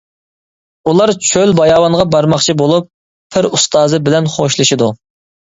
ئۇلار 0.91 1.11
چۆل 1.31 1.53
باياۋانغا 1.59 2.05
بارماقچى 2.15 2.57
بولۇپ، 2.63 2.89
پىر 3.37 3.51
ئۇستازى 3.59 4.01
بىلەن 4.09 4.33
خوشلىشىدۇ. 4.39 4.91